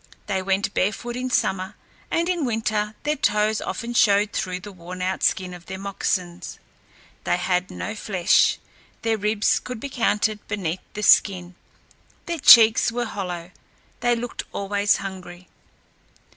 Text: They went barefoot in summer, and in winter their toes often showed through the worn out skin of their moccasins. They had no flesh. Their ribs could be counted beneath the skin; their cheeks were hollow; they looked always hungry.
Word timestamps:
They 0.25 0.41
went 0.41 0.73
barefoot 0.73 1.15
in 1.15 1.29
summer, 1.29 1.75
and 2.09 2.27
in 2.27 2.43
winter 2.43 2.95
their 3.03 3.15
toes 3.15 3.61
often 3.61 3.93
showed 3.93 4.33
through 4.33 4.61
the 4.61 4.71
worn 4.71 4.99
out 4.99 5.21
skin 5.21 5.53
of 5.53 5.67
their 5.67 5.77
moccasins. 5.77 6.57
They 7.23 7.37
had 7.37 7.69
no 7.69 7.93
flesh. 7.93 8.57
Their 9.03 9.15
ribs 9.17 9.59
could 9.59 9.79
be 9.79 9.89
counted 9.89 10.39
beneath 10.47 10.81
the 10.95 11.03
skin; 11.03 11.53
their 12.25 12.39
cheeks 12.39 12.91
were 12.91 13.05
hollow; 13.05 13.51
they 13.99 14.15
looked 14.15 14.41
always 14.51 14.97
hungry. 14.97 15.47